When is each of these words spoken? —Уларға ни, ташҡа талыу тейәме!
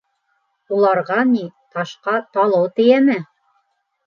—Уларға 0.77 1.17
ни, 1.33 1.43
ташҡа 1.75 2.15
талыу 2.39 2.73
тейәме! 2.81 3.21